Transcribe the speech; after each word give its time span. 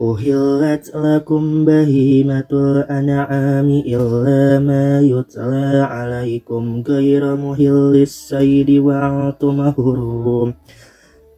أهلت 0.00 0.92
لكم 0.94 1.64
بهيمة 1.64 2.50
الأنعام 2.52 3.68
إلا 3.86 4.58
ما 4.58 5.00
يتلى 5.00 5.86
عليكم 5.90 6.82
غير 6.88 7.36
مهل 7.36 8.02
الصيد 8.02 8.70
وأنتم 8.70 9.72
حرم 9.72 10.54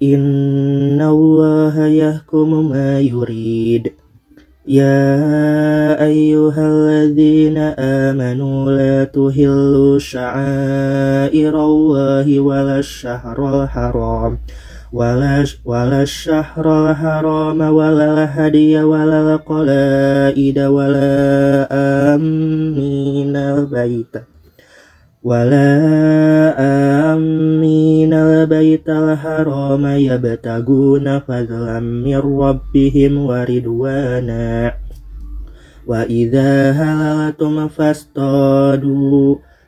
إن 0.03 1.03
الله 1.03 1.87
يحكم 1.87 2.69
ما 2.71 3.01
يريد. 3.01 3.93
يا 4.69 6.05
أيها 6.05 6.63
الذين 6.69 7.59
آمنوا 7.79 8.73
لا 8.73 9.05
تهلوا 9.05 9.99
شعائر 9.99 11.65
الله 11.65 12.41
ولا 12.41 12.79
الشهر 12.79 13.39
الحرام. 13.63 14.39
ولا 14.95 15.43
ولا 15.67 16.07
الشهر 16.07 16.63
الحرام 16.63 17.61
ولا 17.61 18.07
الهدي 18.15 18.79
ولا 18.83 19.35
القلائد 19.35 20.59
ولا 20.59 21.67
آمين 22.15 23.37
البيت. 23.37 24.15
ولا 25.23 25.71
آمين 27.11 28.13
البيت 28.15 28.89
الحرام. 28.89 29.85
يبتغون 29.87 31.19
فضلا 31.19 31.81
من 31.81 32.21
ربهم 32.23 33.13
ورضوانا. 33.27 34.75
وإذا 35.87 36.71
هللتم 36.71 37.69
فاصطادوا 37.69 39.37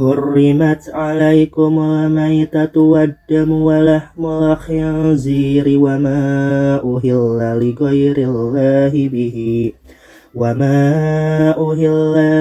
حرمت 0.00 0.90
عليكم 0.94 1.78
الميتة 1.78 2.80
والدم 2.80 3.50
ولحم 3.52 4.26
الخنزير 4.26 5.64
وما 5.78 6.20
أهل 6.84 7.38
لغير 7.60 8.16
الله 8.18 9.08
به 9.08 9.38
وما 10.34 10.80
أهل 11.58 11.84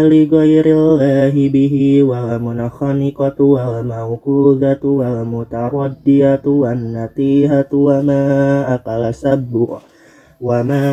لغير 0.07 0.65
الله 0.65 1.49
به 1.49 2.03
والمنخنقة 2.03 3.43
والموقوذة 3.43 4.83
والمتردية 4.83 6.45
والنتيهة 6.45 7.71
وما 7.73 8.23
أكل 8.73 9.01
السبع 9.11 9.67
وما 10.41 10.87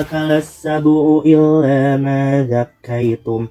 أكل 0.00 0.30
السبع 0.32 1.22
إلا 1.26 1.96
ما 1.96 2.22
ذكيتم 2.50 3.46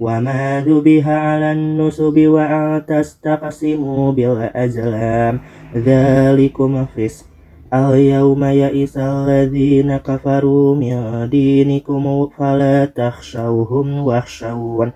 وما 0.00 0.60
ذبح 0.60 1.08
على 1.08 1.52
النسب 1.52 2.18
وأن 2.18 2.86
تستقسموا 2.86 4.12
بالأزلام 4.12 5.40
ذلكم 5.76 6.86
فسق 6.96 7.26
اليوم 7.74 8.44
يئس 8.44 8.96
الذين 8.96 9.96
كفروا 9.96 10.74
من 10.74 11.28
دينكم 11.30 12.28
فلا 12.38 12.84
تخشوهم 12.84 13.98
واخشون 14.06 14.92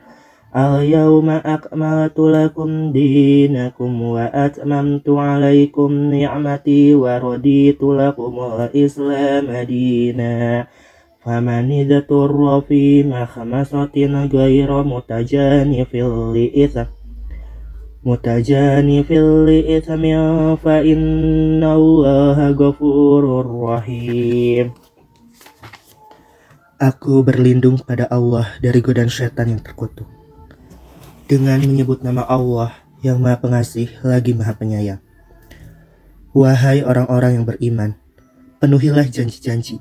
اليوم 0.56 1.30
أكملت 1.30 2.18
لكم 2.18 2.92
دينكم 2.92 4.02
وأتممت 4.02 5.08
عليكم 5.08 5.92
نعمتي 5.92 6.94
ورضيت 6.94 7.82
لكم 7.82 8.38
الإسلام 8.60 9.66
دينا 9.66 10.66
فمن 11.25 11.65
اضطر 11.73 12.61
في 12.69 13.03
مخمصة 13.03 13.95
غير 14.33 14.69
متجانف 14.83 15.91
لإثم 16.37 16.87
متجانف 18.05 19.09
لإثم 19.49 20.03
فإن 20.55 21.63
الله 21.63 22.37
غفور 22.51 23.23
رحيم 23.65 24.67
Aku 26.75 27.23
berlindung 27.23 27.79
pada 27.79 28.03
Allah 28.11 28.51
dari 28.59 28.83
godaan 28.83 29.07
setan 29.07 29.47
yang 29.47 29.63
terkutuk. 29.63 30.05
Dengan 31.23 31.63
menyebut 31.63 32.03
nama 32.03 32.27
Allah 32.27 32.75
yang 32.99 33.23
Maha 33.23 33.39
Pengasih 33.39 33.87
lagi 34.03 34.35
Maha 34.35 34.59
Penyayang. 34.59 34.99
Wahai 36.35 36.83
orang-orang 36.83 37.39
yang 37.39 37.45
beriman, 37.47 37.95
penuhilah 38.59 39.07
janji-janji 39.07 39.79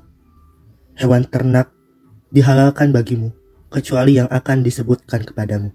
hewan 1.00 1.24
ternak 1.24 1.72
dihalalkan 2.28 2.92
bagimu, 2.92 3.32
kecuali 3.72 4.20
yang 4.20 4.28
akan 4.28 4.60
disebutkan 4.60 5.24
kepadamu. 5.24 5.72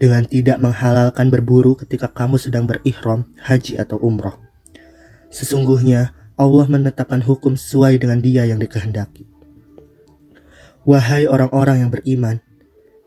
Dengan 0.00 0.24
tidak 0.24 0.60
menghalalkan 0.60 1.28
berburu 1.28 1.76
ketika 1.76 2.08
kamu 2.08 2.40
sedang 2.40 2.64
berikhram, 2.64 3.28
haji 3.44 3.76
atau 3.76 4.00
umroh. 4.00 4.40
Sesungguhnya 5.28 6.16
Allah 6.36 6.66
menetapkan 6.68 7.20
hukum 7.24 7.56
sesuai 7.56 8.00
dengan 8.00 8.20
dia 8.20 8.44
yang 8.48 8.60
dikehendaki. 8.60 9.28
Wahai 10.84 11.24
orang-orang 11.28 11.84
yang 11.84 11.90
beriman, 11.92 12.40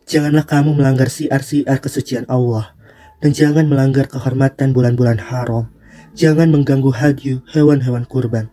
janganlah 0.05 0.45
kamu 0.45 0.77
melanggar 0.77 1.09
siar-siar 1.09 1.77
kesucian 1.77 2.25
Allah, 2.25 2.73
dan 3.21 3.33
jangan 3.33 3.69
melanggar 3.69 4.09
kehormatan 4.09 4.73
bulan-bulan 4.73 5.17
haram. 5.29 5.69
Jangan 6.17 6.49
mengganggu 6.49 6.89
hadyu 6.89 7.45
hewan-hewan 7.53 8.03
kurban, 8.09 8.49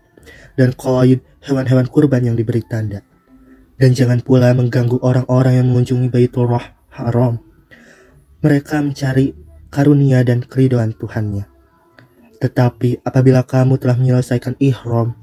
dan 0.56 0.72
qaid 0.74 1.20
hewan-hewan 1.44 1.86
kurban 1.86 2.24
yang 2.26 2.36
diberi 2.36 2.64
tanda. 2.64 3.04
Dan 3.76 3.92
jangan 3.92 4.24
pula 4.24 4.56
mengganggu 4.56 4.98
orang-orang 5.04 5.60
yang 5.60 5.66
mengunjungi 5.68 6.08
Baitul 6.08 6.48
Haram. 6.96 7.38
Mereka 8.40 8.80
mencari 8.80 9.36
karunia 9.68 10.24
dan 10.24 10.40
keridoan 10.40 10.96
Tuhannya. 10.96 11.44
Tetapi 12.40 13.04
apabila 13.04 13.44
kamu 13.44 13.76
telah 13.76 13.96
menyelesaikan 14.00 14.56
ihram, 14.60 15.16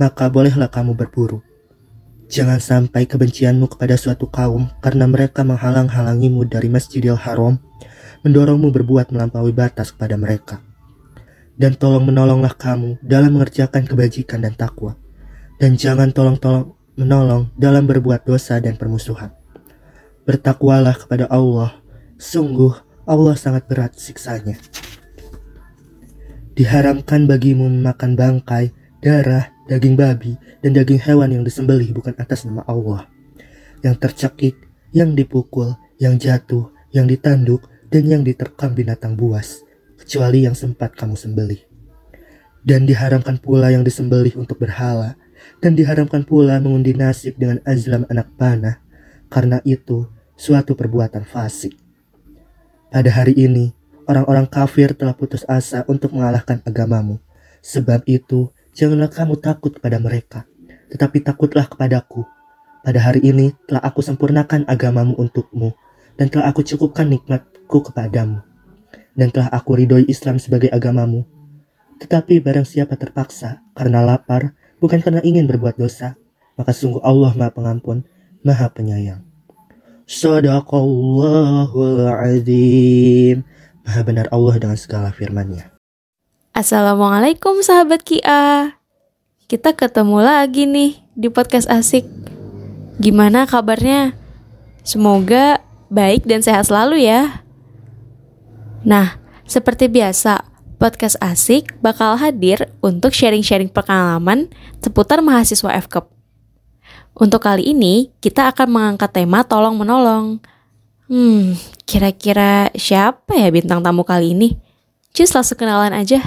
maka 0.00 0.32
bolehlah 0.32 0.72
kamu 0.72 0.96
berburu. 0.96 1.44
Jangan 2.32 2.64
sampai 2.64 3.04
kebencianmu 3.04 3.68
kepada 3.76 4.00
suatu 4.00 4.24
kaum 4.32 4.72
karena 4.80 5.04
mereka 5.04 5.44
menghalang-halangimu 5.44 6.48
dari 6.48 6.72
Masjidil 6.72 7.20
Haram, 7.20 7.60
mendorongmu 8.24 8.72
berbuat 8.72 9.12
melampaui 9.12 9.52
batas 9.52 9.92
kepada 9.92 10.16
mereka. 10.16 10.64
Dan 11.56 11.76
tolong 11.76 12.08
menolonglah 12.08 12.56
kamu 12.56 13.02
dalam 13.04 13.36
mengerjakan 13.36 13.84
kebajikan 13.84 14.40
dan 14.40 14.56
takwa 14.56 14.96
dan 15.62 15.78
jangan 15.78 16.10
tolong-tolong 16.10 16.74
menolong 16.98 17.54
dalam 17.54 17.86
berbuat 17.86 18.26
dosa 18.26 18.58
dan 18.58 18.74
permusuhan. 18.74 19.30
Bertakwalah 20.26 20.98
kepada 20.98 21.30
Allah, 21.30 21.78
sungguh 22.18 22.74
Allah 23.06 23.38
sangat 23.38 23.70
berat 23.70 23.94
siksanya. 23.94 24.58
Diharamkan 26.58 27.30
bagimu 27.30 27.70
memakan 27.70 28.18
bangkai, 28.18 28.74
darah, 28.98 29.54
daging 29.70 29.94
babi, 29.94 30.34
dan 30.66 30.74
daging 30.74 30.98
hewan 30.98 31.30
yang 31.30 31.46
disembelih 31.46 31.94
bukan 31.94 32.18
atas 32.18 32.42
nama 32.42 32.66
Allah. 32.66 33.06
Yang 33.86 34.02
tercekik, 34.02 34.58
yang 34.90 35.14
dipukul, 35.14 35.78
yang 36.02 36.18
jatuh, 36.18 36.74
yang 36.90 37.06
ditanduk, 37.06 37.70
dan 37.86 38.02
yang 38.10 38.22
diterkam 38.26 38.74
binatang 38.74 39.14
buas, 39.14 39.62
kecuali 40.12 40.44
yang 40.44 40.52
sempat 40.52 40.92
kamu 40.92 41.16
sembelih. 41.16 41.64
Dan 42.60 42.84
diharamkan 42.84 43.40
pula 43.40 43.72
yang 43.72 43.80
disembelih 43.80 44.36
untuk 44.36 44.60
berhala, 44.60 45.16
dan 45.64 45.72
diharamkan 45.72 46.28
pula 46.28 46.60
mengundi 46.60 46.92
nasib 46.92 47.40
dengan 47.40 47.64
azlam 47.64 48.04
anak 48.12 48.28
panah, 48.36 48.76
karena 49.32 49.64
itu 49.64 50.04
suatu 50.36 50.76
perbuatan 50.76 51.24
fasik. 51.24 51.80
Pada 52.92 53.08
hari 53.08 53.40
ini, 53.40 53.72
orang-orang 54.04 54.44
kafir 54.52 54.92
telah 54.92 55.16
putus 55.16 55.48
asa 55.48 55.80
untuk 55.88 56.12
mengalahkan 56.12 56.60
agamamu. 56.68 57.16
Sebab 57.64 58.04
itu, 58.04 58.52
janganlah 58.76 59.08
kamu 59.08 59.40
takut 59.40 59.80
kepada 59.80 59.96
mereka, 59.96 60.44
tetapi 60.92 61.24
takutlah 61.24 61.64
kepadaku. 61.64 62.28
pada 62.82 62.98
hari 62.98 63.22
ini 63.22 63.54
telah 63.70 63.80
aku 63.80 64.04
sempurnakan 64.04 64.68
agamamu 64.68 65.16
untukmu, 65.16 65.72
dan 66.20 66.28
telah 66.28 66.52
aku 66.52 66.66
cukupkan 66.66 67.08
nikmatku 67.08 67.78
kepadamu, 67.80 68.42
dan 69.16 69.28
telah 69.32 69.48
aku 69.52 69.76
ridhoi 69.76 70.04
Islam 70.08 70.38
sebagai 70.40 70.68
agamamu. 70.72 71.24
Tetapi 72.02 72.42
barang 72.42 72.66
siapa 72.66 72.98
terpaksa 72.98 73.62
karena 73.76 74.02
lapar, 74.02 74.56
bukan 74.82 74.98
karena 74.98 75.22
ingin 75.22 75.46
berbuat 75.46 75.78
dosa, 75.78 76.18
maka 76.58 76.74
sungguh 76.74 77.00
Allah 77.04 77.32
maha 77.38 77.54
pengampun, 77.54 78.02
maha 78.42 78.68
penyayang. 78.72 79.22
Sadaqallahul 80.10 82.04
azim. 82.10 83.46
Maha 83.82 84.00
benar 84.02 84.26
Allah 84.30 84.54
dengan 84.58 84.78
segala 84.78 85.10
firman-Nya. 85.14 85.72
Assalamualaikum 86.52 87.64
sahabat 87.64 88.04
Kia. 88.04 88.76
Kita 89.48 89.72
ketemu 89.72 90.20
lagi 90.20 90.68
nih 90.68 91.00
di 91.16 91.28
podcast 91.32 91.70
asik. 91.70 92.04
Gimana 93.00 93.48
kabarnya? 93.48 94.12
Semoga 94.82 95.62
baik 95.88 96.28
dan 96.28 96.44
sehat 96.44 96.68
selalu 96.68 97.06
ya. 97.08 97.42
Nah, 98.82 99.14
seperti 99.46 99.86
biasa, 99.86 100.42
podcast 100.82 101.14
asik 101.22 101.78
bakal 101.78 102.18
hadir 102.18 102.66
untuk 102.82 103.14
sharing-sharing 103.14 103.70
pengalaman 103.70 104.50
seputar 104.82 105.22
mahasiswa 105.22 105.70
FKEP. 105.86 106.10
Untuk 107.14 107.46
kali 107.46 107.70
ini, 107.70 108.10
kita 108.18 108.50
akan 108.50 108.68
mengangkat 108.74 109.14
tema 109.14 109.46
tolong 109.46 109.78
menolong. 109.78 110.42
Hmm, 111.06 111.54
kira-kira 111.86 112.74
siapa 112.74 113.38
ya 113.38 113.54
bintang 113.54 113.86
tamu 113.86 114.02
kali 114.02 114.34
ini? 114.34 114.58
Cus 115.14 115.30
langsung 115.30 115.62
kenalan 115.62 115.94
aja. 115.94 116.18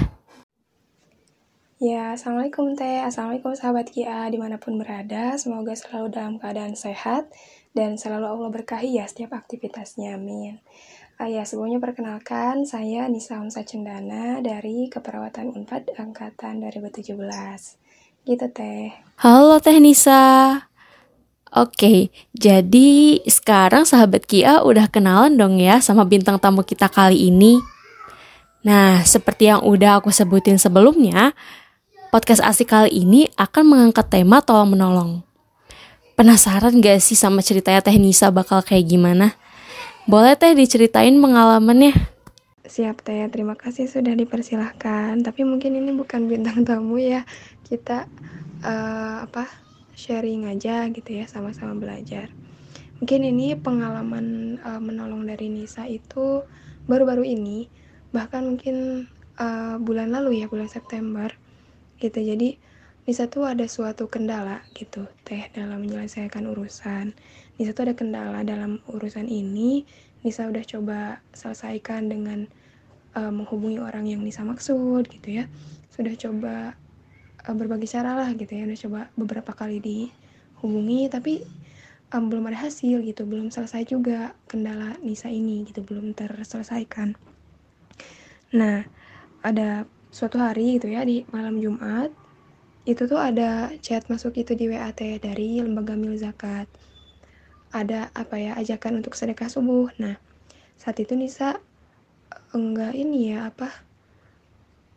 Ya, 1.76 2.16
Assalamualaikum 2.16 2.72
Teh, 2.80 3.04
Assalamualaikum 3.04 3.52
sahabat 3.52 3.92
Kia 3.92 4.32
di 4.32 4.40
mana 4.40 4.56
pun 4.56 4.80
berada, 4.80 5.36
semoga 5.36 5.76
selalu 5.76 6.08
dalam 6.08 6.40
keadaan 6.40 6.72
sehat 6.72 7.28
dan 7.76 8.00
selalu 8.00 8.26
Allah 8.32 8.50
berkahi 8.56 8.96
ya 8.96 9.04
setiap 9.04 9.36
aktivitasnya, 9.36 10.16
amin. 10.16 10.64
Ah, 11.20 11.28
ya, 11.28 11.44
sebelumnya 11.44 11.84
perkenalkan, 11.84 12.64
saya 12.64 13.08
Nisa 13.12 13.40
Hamsa 13.40 13.68
Cendana 13.68 14.40
dari 14.40 14.88
Keperawatan 14.88 15.52
Unpad 15.52 15.92
Angkatan 15.96 16.64
2017. 16.64 17.16
Gitu 18.24 18.48
Teh. 18.52 18.96
Halo 19.20 19.60
Teh 19.60 19.80
Nisa. 19.80 20.60
Oke, 21.56 22.12
jadi 22.36 23.20
sekarang 23.24 23.88
sahabat 23.88 24.28
Kia 24.28 24.60
udah 24.60 24.92
kenalan 24.92 25.40
dong 25.40 25.56
ya 25.56 25.80
sama 25.80 26.04
bintang 26.04 26.36
tamu 26.36 26.64
kita 26.68 26.92
kali 26.92 27.32
ini. 27.32 27.60
Nah, 28.68 29.04
seperti 29.04 29.52
yang 29.52 29.64
udah 29.64 30.04
aku 30.04 30.12
sebutin 30.12 30.60
sebelumnya, 30.60 31.32
podcast 32.12 32.44
asik 32.44 32.72
kali 32.72 32.92
ini 32.92 33.32
akan 33.40 33.64
mengangkat 33.68 34.08
tema 34.12 34.44
tolong 34.44 34.76
menolong. 34.76 35.25
Penasaran 36.16 36.80
gak 36.80 37.04
sih 37.04 37.20
sama 37.20 37.44
ceritanya 37.44 37.84
Teh 37.84 38.00
Nisa 38.00 38.32
bakal 38.32 38.64
kayak 38.64 38.88
gimana? 38.88 39.36
Boleh 40.08 40.40
Teh 40.40 40.56
diceritain 40.56 41.12
pengalamannya? 41.12 41.92
Siap 42.64 43.04
Teh, 43.04 43.28
terima 43.28 43.60
kasih 43.60 43.92
sudah 43.92 44.16
dipersilahkan. 44.16 45.20
Tapi 45.20 45.44
mungkin 45.44 45.76
ini 45.76 45.92
bukan 45.92 46.32
bintang 46.32 46.64
tamu 46.64 46.96
ya. 47.04 47.28
Kita 47.68 48.08
uh, 48.64 49.28
apa 49.28 49.52
sharing 49.92 50.48
aja 50.48 50.88
gitu 50.88 51.20
ya, 51.20 51.28
sama-sama 51.28 51.76
belajar. 51.76 52.32
Mungkin 53.04 53.28
ini 53.36 53.60
pengalaman 53.60 54.56
uh, 54.64 54.80
menolong 54.80 55.28
dari 55.28 55.52
Nisa 55.52 55.84
itu 55.84 56.48
baru-baru 56.88 57.28
ini, 57.28 57.68
bahkan 58.16 58.48
mungkin 58.48 59.12
uh, 59.36 59.76
bulan 59.84 60.16
lalu 60.16 60.40
ya, 60.40 60.48
bulan 60.48 60.72
September 60.72 61.28
gitu 62.00 62.24
jadi 62.24 62.56
Nisa 63.06 63.30
tuh 63.30 63.46
ada 63.46 63.70
suatu 63.70 64.10
kendala 64.10 64.66
gitu 64.74 65.06
teh 65.22 65.46
dalam 65.54 65.86
menyelesaikan 65.86 66.42
urusan. 66.50 67.14
Nisa 67.62 67.70
tuh 67.78 67.86
ada 67.86 67.94
kendala 67.94 68.42
dalam 68.42 68.82
urusan 68.90 69.30
ini. 69.30 69.86
Nisa 70.26 70.50
udah 70.50 70.66
coba 70.66 71.22
selesaikan 71.30 72.10
dengan 72.10 72.50
uh, 73.14 73.30
menghubungi 73.30 73.78
orang 73.78 74.10
yang 74.10 74.26
Nisa 74.26 74.42
maksud 74.42 75.06
gitu 75.06 75.38
ya. 75.38 75.46
Sudah 75.94 76.18
coba 76.18 76.74
uh, 77.46 77.54
berbagai 77.54 77.86
cara 77.86 78.18
lah 78.18 78.34
gitu 78.34 78.50
ya. 78.58 78.66
Udah 78.66 78.80
coba 78.90 79.00
beberapa 79.14 79.54
kali 79.54 79.78
dihubungi 79.86 81.06
tapi 81.06 81.46
um, 82.10 82.26
belum 82.26 82.50
ada 82.50 82.66
hasil 82.66 83.06
gitu. 83.06 83.22
Belum 83.30 83.54
selesai 83.54 83.86
juga 83.86 84.34
kendala 84.50 84.98
Nisa 85.06 85.30
ini 85.30 85.62
gitu 85.62 85.86
belum 85.86 86.18
terselesaikan. 86.18 87.14
Nah 88.58 88.82
ada 89.46 89.86
suatu 90.10 90.42
hari 90.42 90.82
gitu 90.82 90.90
ya 90.90 91.06
di 91.06 91.22
malam 91.30 91.62
Jumat 91.62 92.25
itu 92.86 93.10
tuh 93.10 93.18
ada 93.18 93.74
chat 93.82 94.06
masuk 94.14 94.38
itu 94.38 94.54
di 94.54 94.70
WAT 94.70 95.02
dari 95.18 95.58
lembaga 95.58 95.98
mil 95.98 96.14
zakat. 96.14 96.70
Ada 97.74 98.14
apa 98.14 98.38
ya 98.38 98.54
ajakan 98.62 99.02
untuk 99.02 99.18
sedekah 99.18 99.50
subuh. 99.50 99.90
Nah 99.98 100.22
saat 100.78 101.02
itu 101.02 101.18
Nisa 101.18 101.58
enggak 102.54 102.94
ini 102.94 103.34
ya 103.34 103.50
apa 103.50 103.74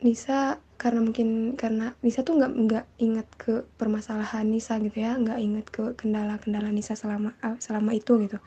Nisa 0.05 0.61
karena 0.79 1.02
mungkin 1.02 1.58
karena 1.58 1.96
Nisa 2.05 2.23
tuh 2.23 2.38
nggak 2.38 2.52
nggak 2.55 2.85
ingat 3.02 3.26
ke 3.35 3.67
permasalahan 3.81 4.46
Nisa 4.46 4.79
gitu 4.79 4.94
ya 5.00 5.19
nggak 5.19 5.38
ingat 5.43 5.67
ke 5.73 5.84
kendala-kendala 5.99 6.70
Nisa 6.70 6.94
selama 6.94 7.34
ah, 7.41 7.56
selama 7.58 7.96
itu 7.96 8.14
gitu. 8.20 8.38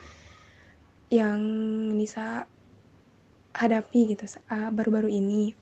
Yang 1.12 1.42
Nisa 1.98 2.46
hadapi 3.58 4.16
gitu 4.16 4.30
ah, 4.48 4.70
baru-baru 4.70 5.10
ini. 5.12 5.58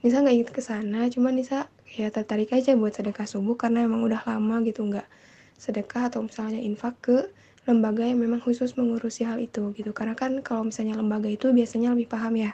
Nisa 0.00 0.24
nggak 0.24 0.34
inget 0.34 0.50
ke 0.50 0.62
sana 0.64 1.06
cuma 1.12 1.30
Nisa 1.30 1.68
ya 1.94 2.10
tertarik 2.10 2.50
aja 2.50 2.74
buat 2.74 2.92
sedekah 2.94 3.26
subuh 3.26 3.54
karena 3.54 3.86
emang 3.86 4.02
udah 4.02 4.26
lama 4.26 4.60
gitu 4.66 4.82
nggak 4.82 5.06
sedekah 5.54 6.10
atau 6.10 6.26
misalnya 6.26 6.58
infak 6.58 6.94
ke 6.98 7.16
lembaga 7.64 8.04
yang 8.04 8.20
memang 8.20 8.44
khusus 8.44 8.76
mengurusi 8.76 9.24
hal 9.24 9.40
itu 9.40 9.72
gitu. 9.72 9.90
Karena 9.96 10.12
kan 10.12 10.44
kalau 10.44 10.68
misalnya 10.68 11.00
lembaga 11.00 11.30
itu 11.30 11.48
biasanya 11.54 11.96
lebih 11.96 12.10
paham 12.10 12.36
ya. 12.36 12.52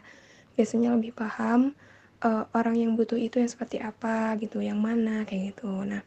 Biasanya 0.54 0.94
lebih 0.94 1.16
paham 1.16 1.74
uh, 2.22 2.44
orang 2.54 2.78
yang 2.78 2.92
butuh 2.94 3.18
itu 3.18 3.40
yang 3.42 3.50
seperti 3.50 3.82
apa 3.82 4.36
gitu 4.38 4.62
yang 4.62 4.78
mana 4.78 5.26
kayak 5.26 5.56
gitu. 5.56 5.70
Nah 5.82 6.04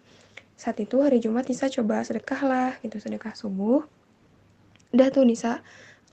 saat 0.56 0.80
itu 0.80 1.02
hari 1.04 1.20
Jumat 1.20 1.50
Nisa 1.50 1.68
coba 1.68 2.06
sedekah 2.06 2.42
lah 2.46 2.72
gitu 2.80 3.02
sedekah 3.02 3.36
subuh. 3.36 3.84
Udah 4.96 5.08
tuh 5.12 5.26
Nisa 5.28 5.60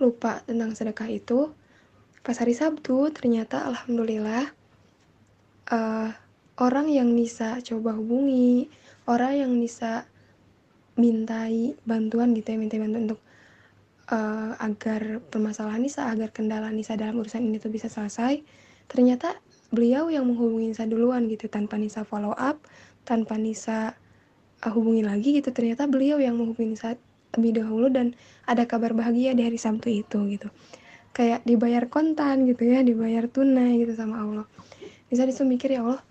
lupa 0.02 0.42
tentang 0.48 0.74
sedekah 0.74 1.06
itu. 1.12 1.52
Pas 2.20 2.36
hari 2.36 2.52
Sabtu 2.52 3.08
ternyata 3.14 3.64
alhamdulillah 3.64 4.50
uh, 5.72 6.10
orang 6.60 6.92
yang 6.92 7.16
bisa 7.16 7.58
coba 7.64 7.96
hubungi 7.96 8.68
orang 9.08 9.32
yang 9.40 9.52
bisa 9.56 10.04
mintai 11.00 11.72
bantuan 11.88 12.36
gitu 12.36 12.52
ya 12.52 12.58
minta 12.60 12.76
bantuan 12.76 13.08
untuk 13.08 13.20
uh, 14.12 14.52
agar 14.60 15.24
permasalahan 15.32 15.80
Nisa 15.80 16.12
agar 16.12 16.28
kendala 16.30 16.68
Nisa 16.68 17.00
dalam 17.00 17.16
urusan 17.16 17.40
ini 17.40 17.56
tuh 17.56 17.72
bisa 17.72 17.88
selesai. 17.88 18.44
Ternyata 18.90 19.40
beliau 19.72 20.12
yang 20.12 20.28
menghubungi 20.28 20.76
Nisa 20.76 20.84
duluan 20.84 21.24
gitu 21.32 21.48
tanpa 21.48 21.80
Nisa 21.80 22.04
follow 22.04 22.36
up 22.36 22.60
tanpa 23.08 23.40
Nisa 23.40 23.96
uh, 24.60 24.72
hubungi 24.76 25.00
lagi 25.00 25.40
gitu. 25.40 25.48
Ternyata 25.56 25.88
beliau 25.88 26.20
yang 26.20 26.36
menghubungi 26.36 26.76
Nisa 26.76 27.00
lebih 27.40 27.62
dahulu 27.64 27.88
dan 27.88 28.12
ada 28.44 28.68
kabar 28.68 28.92
bahagia 28.92 29.32
di 29.32 29.46
hari 29.48 29.56
Sabtu 29.56 29.88
itu 29.88 30.18
gitu. 30.28 30.52
Kayak 31.16 31.42
dibayar 31.48 31.88
kontan 31.88 32.44
gitu 32.44 32.68
ya 32.68 32.84
dibayar 32.84 33.26
tunai 33.26 33.80
gitu 33.80 33.96
sama 33.96 34.20
Allah. 34.20 34.46
Bisa 35.08 35.24
di 35.24 35.32
situ 35.32 35.48
mikir 35.48 35.74
ya 35.74 35.82
Allah 35.82 36.09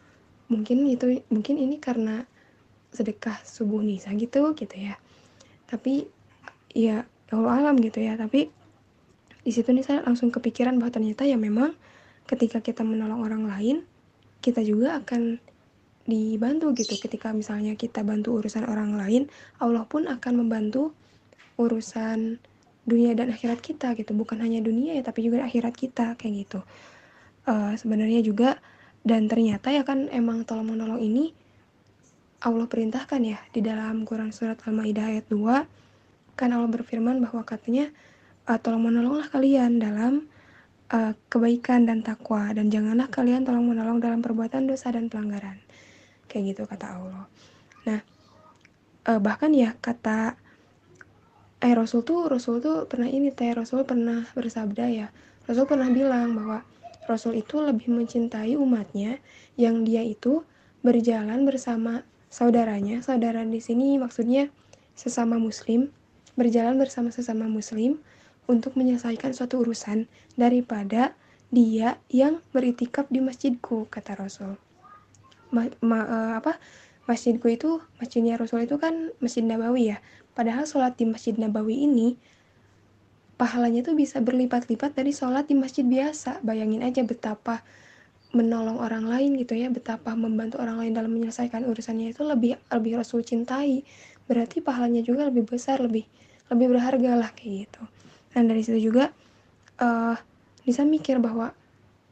mungkin 0.50 0.90
itu 0.90 1.22
mungkin 1.30 1.56
ini 1.62 1.78
karena 1.78 2.26
sedekah 2.90 3.38
subuh 3.46 3.86
Nisa 3.86 4.12
gitu 4.18 4.52
gitu 4.58 4.76
ya. 4.76 4.98
Tapi 5.70 6.10
ya, 6.74 7.06
ya 7.06 7.34
Allah 7.38 7.70
alam 7.70 7.78
gitu 7.78 8.02
ya. 8.02 8.18
Tapi 8.18 8.50
di 9.46 9.52
situ 9.54 9.70
nih 9.72 9.86
saya 9.86 10.00
langsung 10.04 10.34
kepikiran 10.34 10.76
bahwa 10.82 10.92
ternyata 10.92 11.24
ya 11.24 11.38
memang 11.38 11.78
ketika 12.26 12.60
kita 12.62 12.82
menolong 12.86 13.26
orang 13.26 13.44
lain 13.46 13.78
kita 14.42 14.66
juga 14.66 15.00
akan 15.00 15.38
dibantu 16.10 16.74
gitu. 16.74 16.98
Ketika 16.98 17.30
misalnya 17.32 17.78
kita 17.78 18.02
bantu 18.02 18.42
urusan 18.42 18.66
orang 18.66 18.98
lain 18.98 19.30
Allah 19.62 19.86
pun 19.86 20.10
akan 20.10 20.34
membantu 20.34 20.98
urusan 21.62 22.42
dunia 22.90 23.14
dan 23.14 23.30
akhirat 23.30 23.62
kita 23.62 23.94
gitu. 23.94 24.18
Bukan 24.18 24.42
hanya 24.42 24.66
dunia 24.66 24.98
ya 24.98 25.06
tapi 25.06 25.30
juga 25.30 25.46
akhirat 25.46 25.78
kita 25.78 26.18
kayak 26.18 26.50
gitu. 26.50 26.60
Uh, 27.46 27.78
sebenarnya 27.78 28.26
juga 28.26 28.58
dan 29.04 29.32
ternyata 29.32 29.72
ya 29.72 29.88
kan 29.88 30.12
emang 30.12 30.44
tolong 30.44 30.76
menolong 30.76 31.00
ini 31.00 31.32
Allah 32.40 32.68
perintahkan 32.72 33.20
ya 33.24 33.40
di 33.52 33.60
dalam 33.60 34.08
Quran 34.08 34.32
surat 34.32 34.60
Al-Maidah 34.64 35.12
ayat 35.12 35.26
2 35.28 36.40
kan 36.40 36.50
Allah 36.56 36.72
berfirman 36.72 37.20
bahwa 37.20 37.44
katanya 37.44 37.92
uh, 38.48 38.56
tolong 38.56 38.88
menolonglah 38.88 39.28
kalian 39.28 39.80
dalam 39.84 40.32
uh, 40.92 41.12
kebaikan 41.28 41.84
dan 41.84 42.00
takwa 42.00 42.48
dan 42.56 42.72
janganlah 42.72 43.12
kalian 43.12 43.44
tolong 43.44 43.68
menolong 43.68 44.00
dalam 44.00 44.24
perbuatan 44.24 44.72
dosa 44.72 44.96
dan 44.96 45.12
pelanggaran. 45.12 45.60
Kayak 46.32 46.56
gitu 46.56 46.62
kata 46.64 46.96
Allah. 46.96 47.28
Nah 47.84 48.00
uh, 49.10 49.20
bahkan 49.20 49.52
ya 49.52 49.76
kata 49.76 50.40
eh 51.60 51.74
Rasul 51.76 52.08
tuh 52.08 52.32
Rasul 52.32 52.64
tuh 52.64 52.88
pernah 52.88 53.12
ini 53.12 53.36
teh 53.36 53.52
Rasul 53.52 53.84
pernah 53.84 54.24
bersabda 54.32 54.86
ya 54.88 55.08
Rasul 55.44 55.68
pernah 55.68 55.92
bilang 55.92 56.32
bahwa 56.40 56.64
Rasul 57.10 57.42
itu 57.42 57.58
lebih 57.58 57.90
mencintai 57.90 58.54
umatnya 58.54 59.18
yang 59.58 59.82
dia 59.82 60.06
itu 60.06 60.46
berjalan 60.86 61.44
bersama 61.44 62.06
saudaranya. 62.30 63.02
Saudara 63.02 63.42
di 63.42 63.58
sini 63.58 63.98
maksudnya 63.98 64.54
sesama 64.94 65.42
muslim, 65.42 65.90
berjalan 66.38 66.78
bersama 66.78 67.10
sesama 67.10 67.50
muslim 67.50 67.98
untuk 68.46 68.78
menyelesaikan 68.78 69.34
suatu 69.34 69.66
urusan 69.66 70.06
daripada 70.38 71.18
dia 71.50 71.98
yang 72.14 72.46
beritikaf 72.54 73.10
di 73.10 73.26
masjidku 73.26 73.90
kata 73.90 74.14
Rasul. 74.14 74.54
Ma, 75.50 75.66
ma, 75.82 76.06
uh, 76.06 76.34
apa 76.38 76.62
masjidku 77.10 77.50
itu 77.50 77.82
masjidnya 77.98 78.38
Rasul 78.38 78.70
itu 78.70 78.78
kan 78.78 79.10
masjid 79.18 79.42
Nabawi 79.42 79.94
ya. 79.94 79.98
Padahal 80.38 80.70
sholat 80.70 80.94
di 80.94 81.10
masjid 81.10 81.34
Nabawi 81.34 81.90
ini 81.90 82.22
pahalanya 83.40 83.88
tuh 83.88 83.96
bisa 83.96 84.20
berlipat-lipat 84.20 85.00
dari 85.00 85.16
sholat 85.16 85.48
di 85.48 85.56
masjid 85.56 85.88
biasa. 85.88 86.44
Bayangin 86.44 86.84
aja 86.84 87.00
betapa 87.08 87.64
menolong 88.36 88.78
orang 88.84 89.08
lain 89.08 89.40
gitu 89.40 89.56
ya, 89.56 89.72
betapa 89.72 90.12
membantu 90.14 90.60
orang 90.60 90.84
lain 90.84 90.92
dalam 90.92 91.10
menyelesaikan 91.16 91.64
urusannya 91.64 92.12
itu 92.12 92.28
lebih 92.28 92.60
lebih 92.68 93.00
Rasul 93.00 93.24
cintai. 93.24 93.88
Berarti 94.28 94.60
pahalanya 94.60 95.02
juga 95.02 95.32
lebih 95.32 95.48
besar, 95.48 95.80
lebih 95.80 96.04
lebih 96.52 96.68
berharga 96.76 97.16
lah 97.16 97.32
kayak 97.32 97.72
gitu. 97.72 97.84
Dan 98.36 98.52
dari 98.52 98.62
situ 98.62 98.92
juga 98.92 99.10
uh, 99.80 100.20
bisa 100.68 100.84
mikir 100.84 101.18
bahwa 101.24 101.56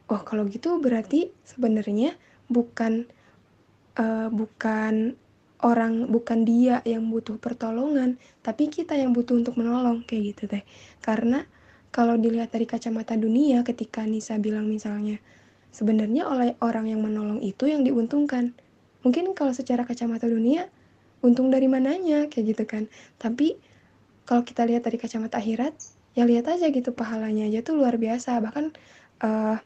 oh 0.08 0.22
kalau 0.24 0.48
gitu 0.48 0.80
berarti 0.80 1.30
sebenarnya 1.44 2.16
bukan 2.48 3.04
uh, 4.00 4.32
bukan 4.32 5.20
orang 5.66 6.10
bukan 6.10 6.46
dia 6.46 6.86
yang 6.86 7.10
butuh 7.10 7.42
pertolongan, 7.42 8.22
tapi 8.46 8.70
kita 8.70 8.94
yang 8.94 9.14
butuh 9.14 9.38
untuk 9.38 9.58
menolong 9.58 10.06
kayak 10.06 10.36
gitu 10.36 10.44
teh. 10.46 10.64
Karena 11.02 11.46
kalau 11.90 12.14
dilihat 12.20 12.54
dari 12.54 12.70
kacamata 12.70 13.18
dunia 13.18 13.66
ketika 13.66 14.06
Nisa 14.06 14.38
bilang 14.38 14.70
misalnya 14.70 15.18
sebenarnya 15.74 16.30
oleh 16.30 16.54
orang 16.62 16.90
yang 16.90 17.02
menolong 17.02 17.42
itu 17.42 17.66
yang 17.66 17.82
diuntungkan. 17.82 18.54
Mungkin 19.02 19.34
kalau 19.34 19.54
secara 19.54 19.86
kacamata 19.86 20.30
dunia 20.30 20.70
untung 21.26 21.50
dari 21.50 21.66
mananya 21.66 22.30
kayak 22.30 22.46
gitu 22.54 22.64
kan. 22.70 22.84
Tapi 23.18 23.58
kalau 24.28 24.46
kita 24.46 24.68
lihat 24.68 24.86
dari 24.86 24.98
kacamata 25.02 25.40
akhirat 25.42 25.74
ya 26.18 26.26
lihat 26.26 26.50
aja 26.50 26.74
gitu 26.74 26.92
pahalanya 26.98 27.46
aja 27.46 27.62
tuh 27.62 27.78
luar 27.78 28.02
biasa 28.02 28.42
bahkan 28.42 28.74
uh, 29.22 29.62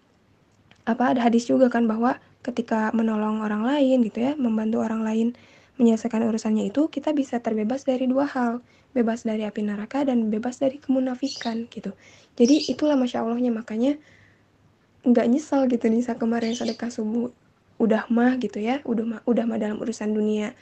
apa 0.83 1.03
ada 1.15 1.23
hadis 1.23 1.47
juga 1.47 1.71
kan 1.71 1.87
bahwa 1.87 2.19
ketika 2.43 2.91
menolong 2.91 3.39
orang 3.39 3.63
lain 3.63 4.03
gitu 4.03 4.19
ya 4.19 4.33
membantu 4.35 4.83
orang 4.83 5.01
lain 5.01 5.27
menyelesaikan 5.81 6.21
urusannya 6.29 6.69
itu 6.69 6.85
kita 6.93 7.09
bisa 7.09 7.41
terbebas 7.41 7.81
dari 7.81 8.05
dua 8.05 8.29
hal. 8.29 8.61
Bebas 8.93 9.25
dari 9.25 9.41
api 9.41 9.65
neraka 9.65 10.05
dan 10.05 10.29
bebas 10.29 10.61
dari 10.61 10.77
kemunafikan 10.77 11.65
gitu. 11.73 11.97
Jadi 12.37 12.69
itulah 12.69 12.93
masya 12.93 13.25
allahnya. 13.25 13.49
Makanya 13.49 13.97
nggak 15.01 15.25
nyesel 15.25 15.65
gitu 15.65 15.89
nih 15.89 16.05
saat 16.05 16.21
kemarin 16.21 16.53
sedekah 16.53 16.93
subuh. 16.93 17.33
Udah 17.81 18.05
mah 18.13 18.37
gitu 18.37 18.61
ya. 18.61 18.85
Udah 18.85 19.05
mah 19.09 19.19
udah 19.25 19.49
mah 19.49 19.57
dalam 19.57 19.81
urusan 19.81 20.13
dunia 20.13 20.53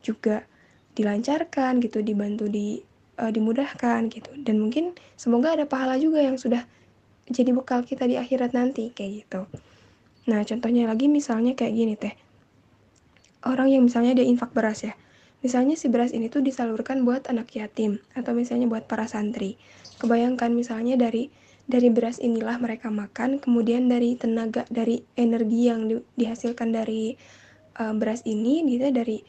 juga 0.00 0.48
dilancarkan 0.96 1.84
gitu. 1.84 2.00
Dibantu 2.00 2.48
di 2.48 2.80
uh, 3.20 3.28
dimudahkan 3.28 4.08
gitu. 4.08 4.32
Dan 4.40 4.56
mungkin 4.56 4.96
semoga 5.20 5.52
ada 5.52 5.68
pahala 5.68 6.00
juga 6.00 6.24
yang 6.24 6.40
sudah 6.40 6.64
jadi 7.28 7.52
bekal 7.52 7.84
kita 7.84 8.08
di 8.08 8.16
akhirat 8.16 8.56
nanti 8.56 8.88
kayak 8.88 9.28
gitu. 9.28 9.44
Nah 10.32 10.40
contohnya 10.48 10.88
lagi 10.88 11.12
misalnya 11.12 11.52
kayak 11.52 11.74
gini 11.76 11.94
teh 11.98 12.14
orang 13.46 13.72
yang 13.72 13.82
misalnya 13.86 14.18
dia 14.18 14.26
infak 14.26 14.54
beras 14.54 14.86
ya. 14.86 14.94
Misalnya 15.42 15.74
si 15.74 15.90
beras 15.90 16.14
ini 16.14 16.30
tuh 16.30 16.38
disalurkan 16.38 17.02
buat 17.02 17.26
anak 17.26 17.50
yatim 17.58 17.98
atau 18.14 18.30
misalnya 18.30 18.70
buat 18.70 18.86
para 18.86 19.10
santri. 19.10 19.58
Kebayangkan 19.98 20.54
misalnya 20.54 20.94
dari 20.94 21.34
dari 21.66 21.90
beras 21.90 22.18
inilah 22.22 22.58
mereka 22.62 22.90
makan 22.90 23.42
kemudian 23.42 23.90
dari 23.90 24.14
tenaga 24.18 24.66
dari 24.70 25.02
energi 25.18 25.60
yang 25.66 25.90
di, 25.90 25.98
dihasilkan 26.18 26.70
dari 26.70 27.14
uh, 27.78 27.94
beras 27.94 28.22
ini 28.26 28.62
gitu 28.66 28.90
dari 28.94 29.22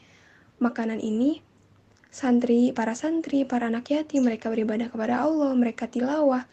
makanan 0.62 1.02
ini 1.02 1.42
santri, 2.14 2.70
para 2.70 2.94
santri, 2.94 3.42
para 3.42 3.66
anak 3.66 3.90
yatim, 3.90 4.22
mereka 4.22 4.46
beribadah 4.46 4.86
kepada 4.86 5.26
Allah, 5.26 5.50
mereka 5.50 5.90
tilawah, 5.90 6.46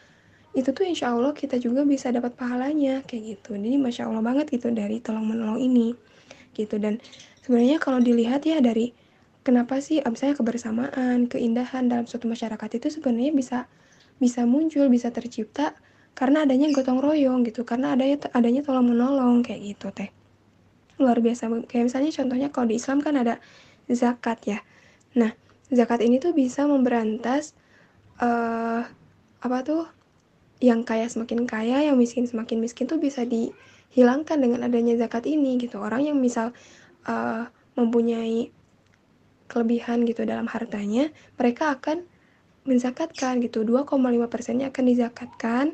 itu 0.58 0.74
tuh 0.74 0.82
insya 0.82 1.14
Allah 1.14 1.30
kita 1.30 1.56
juga 1.62 1.86
bisa 1.86 2.10
dapat 2.10 2.34
pahalanya 2.34 3.06
kayak 3.06 3.38
gitu. 3.38 3.54
Jadi 3.54 3.78
masya 3.78 4.10
Allah 4.10 4.26
banget 4.26 4.50
gitu 4.50 4.74
dari 4.74 4.98
tolong 4.98 5.22
menolong 5.22 5.62
ini 5.62 5.94
gitu 6.54 6.78
dan 6.78 7.02
sebenarnya 7.42 7.82
kalau 7.82 7.98
dilihat 7.98 8.46
ya 8.46 8.62
dari 8.62 8.94
kenapa 9.42 9.82
sih 9.82 9.98
misalnya 10.06 10.38
kebersamaan, 10.38 11.26
keindahan 11.26 11.90
dalam 11.90 12.06
suatu 12.06 12.30
masyarakat 12.30 12.78
itu 12.78 12.88
sebenarnya 12.88 13.34
bisa 13.34 13.58
bisa 14.22 14.46
muncul, 14.46 14.86
bisa 14.86 15.10
tercipta 15.10 15.74
karena 16.14 16.46
adanya 16.46 16.70
gotong 16.70 17.02
royong 17.02 17.42
gitu, 17.42 17.66
karena 17.66 17.98
adanya 17.98 18.22
adanya 18.36 18.62
tolong 18.62 18.94
menolong 18.94 19.42
kayak 19.42 19.74
gitu 19.74 19.90
teh. 19.90 20.14
Luar 21.02 21.18
biasa 21.18 21.50
kayak 21.66 21.84
misalnya 21.90 22.10
contohnya 22.14 22.48
kalau 22.54 22.66
di 22.70 22.78
Islam 22.78 23.02
kan 23.02 23.18
ada 23.18 23.42
zakat 23.90 24.38
ya. 24.46 24.58
Nah, 25.18 25.34
zakat 25.72 26.04
ini 26.06 26.22
tuh 26.22 26.30
bisa 26.36 26.68
memberantas 26.68 27.58
uh, 28.22 28.86
apa 29.42 29.58
tuh 29.66 29.82
yang 30.62 30.86
kaya 30.86 31.10
semakin 31.10 31.42
kaya, 31.42 31.82
yang 31.90 31.98
miskin 31.98 32.30
semakin 32.30 32.62
miskin 32.62 32.86
tuh 32.86 33.02
bisa 33.02 33.26
dihilangkan 33.92 34.40
dengan 34.40 34.64
adanya 34.64 34.96
zakat 34.96 35.28
ini 35.28 35.60
gitu. 35.60 35.78
Orang 35.78 36.02
yang 36.08 36.16
misal 36.18 36.56
uh, 37.04 37.46
mempunyai 37.76 38.50
kelebihan 39.48 40.08
gitu 40.08 40.24
dalam 40.24 40.48
hartanya, 40.48 41.12
mereka 41.36 41.76
akan 41.76 42.08
menzakatkan 42.64 43.44
gitu. 43.44 43.62
2,5 43.68 43.92
persennya 44.32 44.72
akan 44.72 44.84
dizakatkan, 44.88 45.64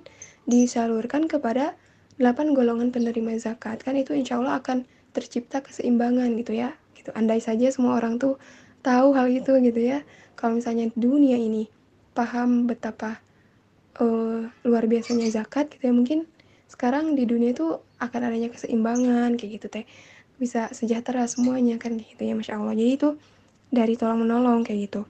disalurkan 0.50 1.30
kepada 1.30 1.78
8 2.18 2.58
golongan 2.58 2.90
penerima 2.90 3.38
zakat. 3.38 3.86
Kan 3.86 3.94
itu 3.94 4.12
insya 4.12 4.42
Allah 4.42 4.58
akan 4.58 4.82
tercipta 5.14 5.62
keseimbangan 5.62 6.34
gitu 6.34 6.58
ya. 6.58 6.74
Gitu. 6.98 7.14
Andai 7.14 7.38
saja 7.38 7.70
semua 7.70 7.94
orang 7.96 8.18
tuh 8.18 8.36
tahu 8.82 9.14
hal 9.14 9.28
itu 9.30 9.52
gitu 9.58 9.80
ya 9.82 10.02
kalau 10.38 10.58
misalnya 10.58 10.90
dunia 10.94 11.36
ini 11.36 11.66
paham 12.14 12.66
betapa 12.70 13.18
uh, 13.98 14.46
luar 14.62 14.84
biasanya 14.86 15.26
zakat 15.30 15.70
gitu 15.74 15.90
ya 15.90 15.94
mungkin 15.94 16.30
sekarang 16.68 17.16
di 17.16 17.24
dunia 17.24 17.56
itu 17.56 17.80
akan 17.98 18.20
adanya 18.28 18.52
keseimbangan 18.52 19.34
kayak 19.40 19.50
gitu 19.58 19.66
teh. 19.72 19.84
Bisa 20.36 20.70
sejahtera 20.70 21.24
semuanya 21.26 21.80
kan 21.80 21.96
gitu 21.96 22.22
ya 22.22 22.36
masya 22.36 22.60
allah. 22.60 22.76
Jadi 22.76 22.92
itu 22.94 23.08
dari 23.72 23.96
tolong 23.96 24.22
menolong 24.22 24.62
kayak 24.62 24.80
gitu. 24.86 25.02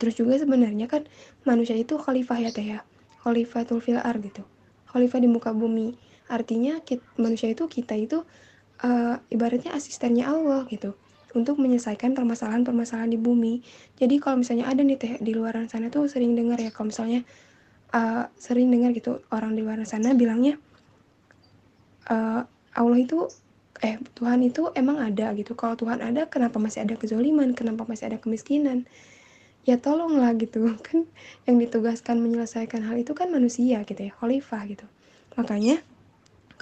Terus 0.00 0.18
juga 0.18 0.34
sebenarnya 0.40 0.90
kan 0.90 1.06
manusia 1.46 1.78
itu 1.78 1.94
khalifah 2.00 2.38
ya 2.42 2.50
teh 2.50 2.66
ya? 2.66 2.80
Khalifatul 3.22 3.78
fil 3.78 4.00
ar 4.00 4.18
gitu. 4.18 4.42
Khalifah 4.90 5.22
di 5.22 5.28
muka 5.30 5.54
bumi. 5.54 5.94
Artinya 6.26 6.80
kita, 6.82 7.04
manusia 7.20 7.52
itu 7.52 7.68
kita 7.68 7.94
itu 7.94 8.24
uh, 8.82 9.16
ibaratnya 9.30 9.76
asistennya 9.76 10.26
Allah 10.26 10.66
gitu. 10.66 10.98
Untuk 11.32 11.62
menyelesaikan 11.62 12.12
permasalahan-permasalahan 12.18 13.14
di 13.14 13.20
bumi. 13.20 13.62
Jadi 13.96 14.18
kalau 14.18 14.42
misalnya 14.42 14.66
ada 14.66 14.82
nih 14.82 14.98
teh 14.98 15.12
di 15.22 15.32
luar 15.32 15.54
sana 15.70 15.88
tuh 15.88 16.10
sering 16.10 16.34
dengar 16.34 16.58
ya 16.58 16.74
kalau 16.74 16.90
misalnya 16.90 17.22
uh, 17.92 18.28
sering 18.36 18.72
dengar 18.72 18.92
gitu 18.96 19.22
orang 19.30 19.54
di 19.56 19.62
luar 19.62 19.80
sana 19.84 20.16
bilangnya 20.16 20.56
uh, 22.08 22.42
Allah 22.72 22.98
itu 22.98 23.28
eh 23.82 23.98
Tuhan 24.14 24.40
itu 24.46 24.70
emang 24.78 25.02
ada 25.02 25.34
gitu. 25.34 25.58
Kalau 25.58 25.74
Tuhan 25.74 25.98
ada 25.98 26.30
kenapa 26.30 26.62
masih 26.62 26.86
ada 26.86 26.94
kezoliman? 26.94 27.52
Kenapa 27.52 27.82
masih 27.82 28.14
ada 28.14 28.18
kemiskinan? 28.22 28.86
Ya 29.66 29.78
tolonglah 29.78 30.34
gitu 30.38 30.74
kan 30.86 31.04
yang 31.44 31.58
ditugaskan 31.58 32.22
menyelesaikan 32.22 32.86
hal 32.86 32.96
itu 32.98 33.12
kan 33.12 33.28
manusia 33.34 33.82
gitu 33.82 33.98
ya, 33.98 34.12
khalifah 34.14 34.62
gitu. 34.70 34.86
Makanya 35.34 35.82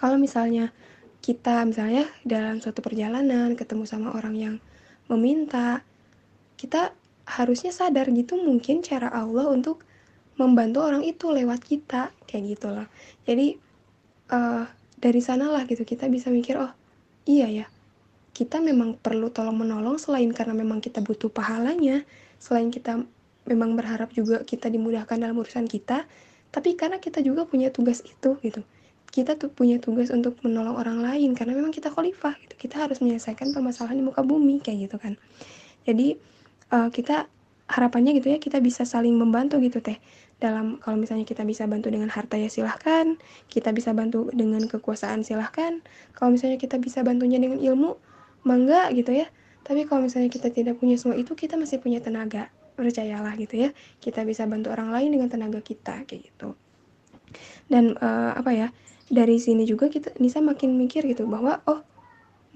kalau 0.01 0.17
misalnya 0.17 0.73
kita 1.21 1.69
misalnya 1.69 2.09
dalam 2.25 2.65
suatu 2.65 2.81
perjalanan 2.81 3.53
ketemu 3.53 3.85
sama 3.85 4.17
orang 4.17 4.35
yang 4.41 4.55
meminta 5.13 5.85
kita 6.57 6.97
harusnya 7.29 7.69
sadar 7.77 8.09
gitu 8.09 8.41
mungkin 8.41 8.81
cara 8.81 9.13
Allah 9.13 9.53
untuk 9.53 9.85
membantu 10.41 10.81
orang 10.81 11.05
itu 11.05 11.29
lewat 11.29 11.61
kita 11.61 12.11
kayak 12.25 12.57
gitu 12.57 12.73
loh 12.73 12.89
jadi 13.29 13.61
uh, 14.33 14.65
dari 14.97 15.21
sanalah 15.21 15.69
gitu 15.69 15.85
kita 15.85 16.09
bisa 16.09 16.33
mikir 16.33 16.57
oh 16.57 16.73
iya 17.29 17.47
ya 17.47 17.67
kita 18.33 18.65
memang 18.65 18.97
perlu 18.97 19.29
tolong 19.29 19.61
menolong 19.61 20.01
selain 20.01 20.33
karena 20.33 20.57
memang 20.57 20.81
kita 20.81 21.05
butuh 21.05 21.29
pahalanya 21.29 22.09
selain 22.41 22.73
kita 22.73 23.05
memang 23.45 23.77
berharap 23.77 24.09
juga 24.17 24.41
kita 24.49 24.73
dimudahkan 24.73 25.21
dalam 25.21 25.37
urusan 25.37 25.69
kita 25.69 26.09
tapi 26.51 26.75
karena 26.75 26.99
kita 26.99 27.23
juga 27.23 27.47
punya 27.47 27.71
tugas 27.71 28.03
itu 28.03 28.37
gitu. 28.43 28.63
Kita 29.11 29.35
tuh 29.35 29.51
punya 29.51 29.83
tugas 29.83 30.11
untuk 30.15 30.39
menolong 30.43 30.79
orang 30.79 31.03
lain 31.03 31.35
karena 31.35 31.55
memang 31.55 31.75
kita 31.75 31.91
khalifah 31.91 32.35
gitu. 32.47 32.55
Kita 32.67 32.87
harus 32.87 33.03
menyelesaikan 33.03 33.55
permasalahan 33.55 33.99
di 33.99 34.05
muka 34.07 34.23
bumi 34.23 34.63
kayak 34.63 34.91
gitu 34.91 34.97
kan. 34.99 35.15
Jadi 35.87 36.19
uh, 36.75 36.91
kita 36.91 37.27
harapannya 37.71 38.19
gitu 38.19 38.35
ya 38.35 38.43
kita 38.43 38.59
bisa 38.59 38.83
saling 38.83 39.15
membantu 39.15 39.63
gitu 39.63 39.79
teh 39.79 40.03
dalam 40.41 40.81
kalau 40.81 40.97
misalnya 40.97 41.29
kita 41.29 41.45
bisa 41.45 41.69
bantu 41.69 41.93
dengan 41.93 42.09
harta 42.09 42.41
ya 42.41 42.49
silahkan. 42.49 43.21
Kita 43.47 43.71
bisa 43.77 43.93
bantu 43.93 44.33
dengan 44.33 44.65
kekuasaan 44.65 45.21
silahkan. 45.23 45.85
Kalau 46.17 46.33
misalnya 46.33 46.57
kita 46.57 46.81
bisa 46.81 47.05
bantunya 47.05 47.37
dengan 47.37 47.61
ilmu 47.61 48.01
mangga 48.49 48.89
gitu 48.97 49.13
ya. 49.13 49.29
Tapi 49.63 49.85
kalau 49.85 50.09
misalnya 50.09 50.33
kita 50.33 50.49
tidak 50.49 50.81
punya 50.81 50.97
semua 50.97 51.21
itu 51.21 51.37
kita 51.37 51.61
masih 51.61 51.79
punya 51.79 52.01
tenaga. 52.01 52.49
Percayalah 52.75 53.37
gitu 53.37 53.69
ya. 53.69 53.71
Kita 54.01 54.25
bisa 54.25 54.49
bantu 54.49 54.73
orang 54.73 54.89
lain 54.89 55.13
dengan 55.13 55.29
tenaga 55.29 55.61
kita 55.61 56.09
kayak 56.09 56.33
gitu. 56.33 56.57
Dan 57.69 57.95
uh, 58.01 58.35
apa 58.35 58.51
ya 58.51 58.69
dari 59.13 59.37
sini 59.37 59.69
juga 59.69 59.93
kita 59.93 60.17
Nisa 60.19 60.41
makin 60.41 60.75
mikir 60.81 61.05
gitu 61.05 61.29
bahwa 61.29 61.61
oh 61.69 61.85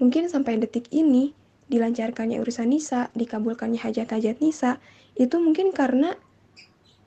mungkin 0.01 0.27
sampai 0.27 0.57
detik 0.59 0.89
ini 0.91 1.37
dilancarkannya 1.65 2.37
urusan 2.41 2.69
Nisa, 2.69 3.09
dikabulkannya 3.17 3.81
hajat-hajat 3.81 4.37
Nisa, 4.37 4.77
itu 5.17 5.41
mungkin 5.41 5.73
karena 5.73 6.13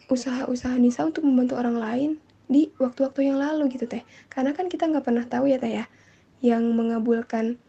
usaha-usaha 0.09 0.75
Nisa 0.81 1.05
untuk 1.05 1.25
membantu 1.25 1.61
orang 1.61 1.77
lain 1.77 2.11
di 2.49 2.73
waktu-waktu 2.81 3.29
yang 3.29 3.39
lalu 3.39 3.69
gitu 3.77 3.85
teh. 3.85 4.03
Karena 4.33 4.57
kan 4.57 4.73
kita 4.73 4.89
nggak 4.89 5.05
pernah 5.05 5.25
tahu 5.29 5.53
ya 5.53 5.61
teh 5.61 5.73
ya 5.81 5.85
yang 6.41 6.65
mengabulkan 6.73 7.61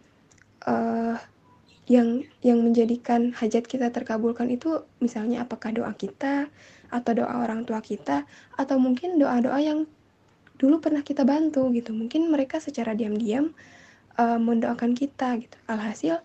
uh, 0.64 1.20
yang 1.90 2.24
yang 2.46 2.62
menjadikan 2.62 3.34
hajat 3.34 3.66
kita 3.66 3.90
terkabulkan 3.90 4.48
itu 4.54 4.86
misalnya 5.02 5.42
apakah 5.44 5.74
doa 5.74 5.92
kita 5.98 6.48
atau 6.90 7.12
doa 7.14 7.34
orang 7.42 7.66
tua 7.66 7.82
kita 7.82 8.30
atau 8.58 8.78
mungkin 8.78 9.18
doa-doa 9.18 9.58
yang 9.62 9.90
dulu 10.62 10.80
pernah 10.80 11.02
kita 11.02 11.26
bantu 11.26 11.68
gitu. 11.76 11.92
Mungkin 11.92 12.30
mereka 12.30 12.62
secara 12.62 12.94
diam-diam 12.94 13.52
uh, 14.16 14.40
mendoakan 14.40 14.94
kita 14.94 15.40
gitu. 15.42 15.58
Alhasil 15.66 16.22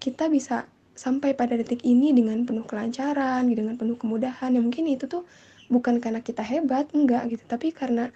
kita 0.00 0.32
bisa 0.32 0.64
sampai 1.00 1.32
pada 1.32 1.56
detik 1.56 1.80
ini 1.88 2.12
dengan 2.12 2.44
penuh 2.44 2.68
kelancaran 2.68 3.48
dengan 3.48 3.80
penuh 3.80 3.96
kemudahan. 3.96 4.52
Ya 4.52 4.60
mungkin 4.60 4.84
itu 4.84 5.08
tuh 5.08 5.24
bukan 5.72 5.96
karena 5.96 6.20
kita 6.20 6.44
hebat 6.44 6.92
enggak 6.92 7.32
gitu. 7.32 7.40
Tapi 7.48 7.72
karena 7.72 8.12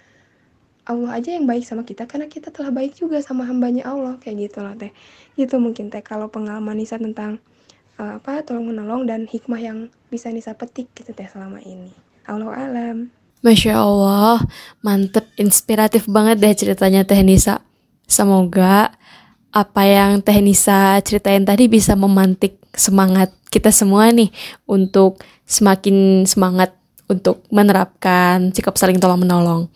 Allah 0.85 1.17
aja 1.17 1.33
yang 1.33 1.49
baik 1.49 1.65
sama 1.65 1.81
kita 1.81 2.05
karena 2.05 2.29
kita 2.29 2.53
telah 2.53 2.69
baik 2.69 2.93
juga 2.93 3.17
sama 3.25 3.49
hambanya 3.49 3.89
Allah. 3.89 4.21
Kayak 4.21 4.53
gitu 4.53 4.61
loh 4.61 4.77
teh. 4.77 4.93
Gitu 5.33 5.57
mungkin 5.57 5.89
teh 5.89 6.05
kalau 6.05 6.29
pengalaman 6.29 6.77
Nisa 6.77 7.01
tentang 7.01 7.41
uh, 7.97 8.21
apa 8.21 8.45
tolong 8.45 8.69
menolong 8.69 9.09
dan 9.09 9.25
hikmah 9.25 9.57
yang 9.57 9.89
bisa 10.13 10.29
Nisa 10.29 10.53
petik 10.53 10.93
gitu 10.93 11.09
teh 11.09 11.25
selama 11.25 11.57
ini. 11.65 11.89
Allah 12.29 12.53
alam. 12.53 13.09
Masya 13.41 13.77
Allah, 13.77 14.41
mantep, 14.81 15.29
inspiratif 15.37 16.09
banget 16.09 16.41
deh 16.41 16.53
ceritanya 16.57 17.05
Teh 17.05 17.21
Nisa. 17.21 17.61
Semoga 18.09 18.97
apa 19.55 19.87
yang 19.87 20.19
Teh 20.19 20.43
Nisa 20.43 20.99
ceritain 20.99 21.47
tadi 21.47 21.71
bisa 21.71 21.95
memantik 21.95 22.59
semangat 22.75 23.31
kita 23.47 23.71
semua 23.71 24.11
nih 24.11 24.27
untuk 24.67 25.23
semakin 25.47 26.27
semangat 26.27 26.75
untuk 27.07 27.47
menerapkan 27.47 28.51
sikap 28.51 28.75
saling 28.75 28.99
tolong 28.99 29.23
menolong. 29.23 29.71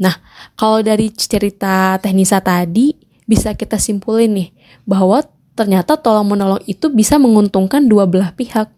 Nah, 0.00 0.16
kalau 0.56 0.80
dari 0.80 1.12
cerita 1.12 2.00
Teknisa 2.00 2.40
tadi 2.40 2.96
bisa 3.28 3.52
kita 3.52 3.76
simpulin 3.76 4.32
nih 4.34 4.48
bahwa 4.88 5.22
ternyata 5.54 6.00
tolong 6.00 6.26
menolong 6.34 6.64
itu 6.66 6.90
bisa 6.90 7.20
menguntungkan 7.20 7.86
dua 7.86 8.08
belah 8.08 8.32
pihak. 8.34 8.72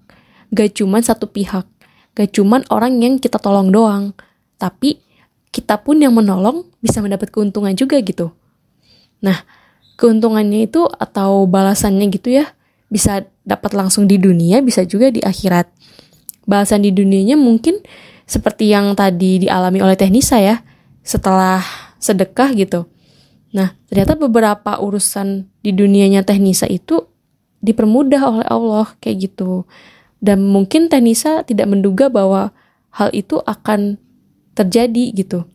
Gak 0.51 0.83
cuman 0.83 1.07
satu 1.07 1.31
pihak. 1.31 1.65
Gak 2.19 2.35
cuman 2.37 2.67
orang 2.69 3.01
yang 3.01 3.17
kita 3.23 3.39
tolong 3.41 3.73
doang. 3.73 4.13
Tapi 4.59 5.01
kita 5.53 5.81
pun 5.81 6.03
yang 6.03 6.13
menolong 6.13 6.69
bisa 6.83 7.01
mendapat 7.01 7.33
keuntungan 7.33 7.73
juga 7.73 7.97
gitu. 8.05 8.33
Nah, 9.25 9.41
keuntungannya 9.97 10.69
itu 10.69 10.85
atau 10.87 11.49
balasannya 11.49 12.09
gitu 12.13 12.37
ya 12.37 12.57
bisa 12.87 13.27
dapat 13.43 13.75
langsung 13.75 14.07
di 14.07 14.19
dunia, 14.19 14.63
bisa 14.63 14.87
juga 14.87 15.11
di 15.11 15.19
akhirat 15.23 15.67
balasan 16.47 16.87
di 16.87 16.95
dunianya 16.95 17.35
mungkin 17.35 17.83
seperti 18.27 18.71
yang 18.71 18.95
tadi 18.95 19.43
dialami 19.43 19.83
oleh 19.83 19.99
Teknisa 19.99 20.39
ya, 20.39 20.63
setelah 21.03 21.63
sedekah 21.99 22.55
gitu. 22.55 22.87
Nah, 23.55 23.75
ternyata 23.91 24.19
beberapa 24.19 24.79
urusan 24.79 25.47
di 25.63 25.71
dunianya 25.75 26.23
Teknisa 26.27 26.67
itu 26.67 27.07
dipermudah 27.63 28.23
oleh 28.23 28.47
Allah 28.47 28.87
kayak 28.99 29.31
gitu. 29.31 29.67
Dan 30.19 30.47
mungkin 30.47 30.91
Teknisa 30.91 31.47
tidak 31.47 31.71
menduga 31.71 32.11
bahwa 32.11 32.51
hal 32.95 33.15
itu 33.15 33.39
akan 33.43 33.99
terjadi 34.59 35.15
gitu. 35.15 35.47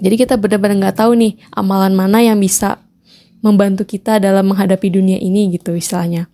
Jadi 0.00 0.14
kita 0.16 0.40
benar-benar 0.40 0.80
nggak 0.80 0.98
tahu 1.04 1.12
nih 1.12 1.36
amalan 1.52 1.92
mana 1.92 2.24
yang 2.24 2.40
bisa 2.40 2.80
membantu 3.40 3.84
kita 3.88 4.20
dalam 4.20 4.52
menghadapi 4.52 4.88
dunia 4.92 5.16
ini 5.16 5.52
gitu 5.56 5.76
istilahnya. 5.76 6.28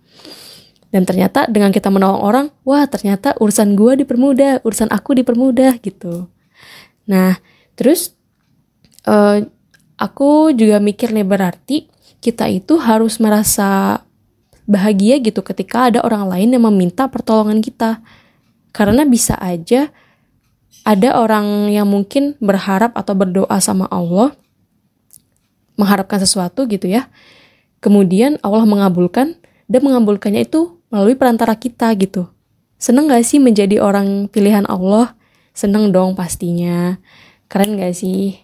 Dan 0.87 1.03
ternyata 1.03 1.47
dengan 1.51 1.75
kita 1.75 1.91
menolong 1.91 2.21
orang, 2.23 2.45
wah 2.63 2.87
ternyata 2.87 3.35
urusan 3.43 3.75
gue 3.75 4.07
dipermudah, 4.07 4.63
urusan 4.63 4.87
aku 4.87 5.19
dipermudah 5.19 5.79
gitu. 5.83 6.31
Nah, 7.11 7.39
terus 7.75 8.15
uh, 9.03 9.43
aku 9.99 10.55
juga 10.55 10.79
mikir 10.79 11.11
nih 11.11 11.27
berarti 11.27 11.91
kita 12.23 12.47
itu 12.47 12.79
harus 12.79 13.19
merasa 13.19 14.01
bahagia 14.67 15.19
gitu 15.23 15.43
ketika 15.43 15.91
ada 15.91 16.03
orang 16.03 16.27
lain 16.27 16.55
yang 16.55 16.63
meminta 16.71 17.07
pertolongan 17.11 17.59
kita. 17.59 17.99
Karena 18.71 19.03
bisa 19.03 19.35
aja 19.41 19.89
ada 20.87 21.19
orang 21.19 21.67
yang 21.67 21.87
mungkin 21.87 22.39
berharap 22.39 22.95
atau 22.95 23.11
berdoa 23.11 23.57
sama 23.59 23.91
Allah, 23.91 24.31
mengharapkan 25.77 26.19
sesuatu 26.19 26.65
gitu 26.67 26.89
ya. 26.89 27.07
Kemudian 27.79 28.41
Allah 28.41 28.65
mengabulkan 28.65 29.37
dan 29.69 29.81
mengabulkannya 29.85 30.43
itu 30.43 30.81
melalui 30.89 31.13
perantara 31.13 31.53
kita 31.55 31.93
gitu. 31.95 32.27
Seneng 32.77 33.09
gak 33.09 33.25
sih 33.25 33.37
menjadi 33.37 33.81
orang 33.81 34.27
pilihan 34.27 34.65
Allah? 34.65 35.13
Seneng 35.53 35.89
dong 35.93 36.13
pastinya. 36.17 36.97
Keren 37.47 37.77
gak 37.77 37.95
sih? 37.95 38.41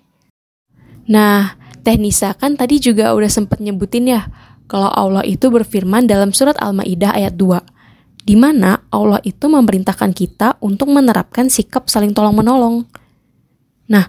Nah, 1.09 1.59
Teh 1.83 1.99
Nisa 1.99 2.31
kan 2.33 2.55
tadi 2.55 2.79
juga 2.79 3.11
udah 3.11 3.27
sempet 3.27 3.59
nyebutin 3.59 4.07
ya, 4.07 4.31
kalau 4.71 4.87
Allah 4.87 5.27
itu 5.27 5.51
berfirman 5.51 6.07
dalam 6.07 6.31
surat 6.31 6.55
Al-Ma'idah 6.55 7.11
ayat 7.11 7.35
2, 7.35 7.59
di 8.23 8.39
mana 8.39 8.79
Allah 8.87 9.19
itu 9.27 9.51
memerintahkan 9.51 10.15
kita 10.15 10.55
untuk 10.63 10.87
menerapkan 10.95 11.51
sikap 11.51 11.91
saling 11.91 12.15
tolong-menolong. 12.15 12.87
Nah, 13.91 14.07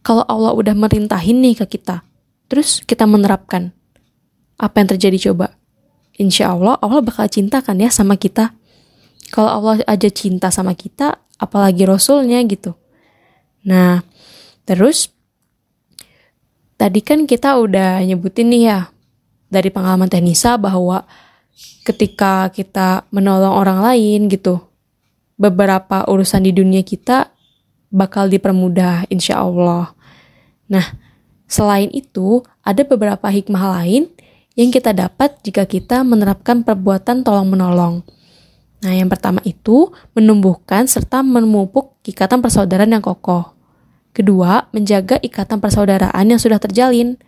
kalau 0.00 0.24
Allah 0.24 0.56
udah 0.56 0.72
merintahin 0.72 1.44
nih 1.44 1.60
ke 1.60 1.76
kita, 1.76 2.00
terus 2.48 2.84
kita 2.84 3.04
menerapkan, 3.08 3.74
apa 4.60 4.80
yang 4.80 4.88
terjadi 4.94 5.30
coba? 5.30 5.56
insya 6.18 6.54
Allah 6.54 6.78
Allah 6.78 7.02
bakal 7.02 7.26
cinta 7.26 7.60
kan 7.62 7.78
ya 7.78 7.90
sama 7.90 8.14
kita. 8.14 8.54
Kalau 9.34 9.50
Allah 9.50 9.82
aja 9.90 10.06
cinta 10.12 10.52
sama 10.54 10.78
kita, 10.78 11.18
apalagi 11.42 11.82
Rasulnya 11.88 12.38
gitu. 12.46 12.78
Nah, 13.66 14.04
terus 14.62 15.10
tadi 16.78 17.02
kan 17.02 17.26
kita 17.26 17.58
udah 17.58 18.04
nyebutin 18.04 18.52
nih 18.52 18.62
ya 18.70 18.80
dari 19.50 19.74
pengalaman 19.74 20.06
Tenisa 20.06 20.54
bahwa 20.54 21.02
ketika 21.82 22.52
kita 22.54 23.08
menolong 23.10 23.58
orang 23.58 23.82
lain 23.82 24.30
gitu, 24.30 24.62
beberapa 25.34 26.06
urusan 26.06 26.46
di 26.46 26.52
dunia 26.54 26.86
kita 26.86 27.34
bakal 27.90 28.30
dipermudah 28.30 29.10
insya 29.10 29.42
Allah. 29.42 29.90
Nah, 30.70 30.94
selain 31.50 31.92
itu 31.92 32.42
ada 32.64 32.82
beberapa 32.84 33.28
hikmah 33.28 33.80
lain 33.80 34.10
yang 34.54 34.70
kita 34.70 34.94
dapat 34.94 35.38
jika 35.42 35.66
kita 35.66 36.06
menerapkan 36.06 36.62
perbuatan 36.62 37.26
tolong-menolong. 37.26 38.06
Nah, 38.84 38.92
yang 38.92 39.08
pertama 39.08 39.40
itu 39.48 39.90
menumbuhkan 40.12 40.84
serta 40.84 41.24
memupuk 41.24 41.96
ikatan 42.04 42.44
persaudaraan 42.44 42.92
yang 42.92 43.00
kokoh. 43.00 43.56
Kedua, 44.14 44.70
menjaga 44.70 45.18
ikatan 45.18 45.58
persaudaraan 45.58 46.24
yang 46.28 46.38
sudah 46.38 46.62
terjalin. 46.62 47.18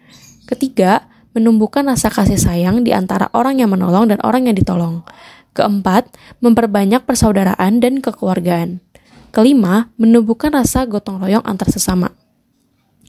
Ketiga, 0.47 1.09
menumbuhkan 1.35 1.89
rasa 1.89 2.13
kasih 2.13 2.39
sayang 2.39 2.87
di 2.87 2.95
antara 2.95 3.33
orang 3.35 3.59
yang 3.59 3.73
menolong 3.73 4.07
dan 4.07 4.23
orang 4.23 4.47
yang 4.47 4.55
ditolong. 4.55 5.03
Keempat, 5.57 6.13
memperbanyak 6.45 7.03
persaudaraan 7.09 7.81
dan 7.83 8.05
kekeluargaan. 8.05 8.85
Kelima, 9.35 9.91
menumbuhkan 9.97 10.53
rasa 10.55 10.85
gotong 10.87 11.25
royong 11.25 11.43
antar 11.43 11.73
sesama. 11.73 12.13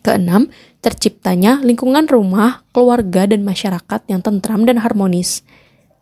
Keenam, 0.08 0.48
terciptanya 0.80 1.60
lingkungan 1.60 2.08
rumah, 2.08 2.64
keluarga, 2.72 3.28
dan 3.28 3.44
masyarakat 3.44 4.08
yang 4.08 4.24
tentram 4.24 4.64
dan 4.64 4.80
harmonis. 4.80 5.44